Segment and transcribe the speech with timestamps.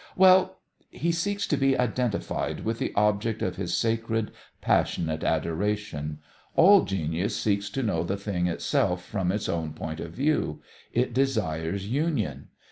[0.15, 0.59] Well,
[0.89, 6.17] he seeks to be identified with the object of his sacred, passionate adoration.
[6.55, 10.59] All genius seeks to know the thing itself from its own point of view.
[10.91, 12.47] It desires union.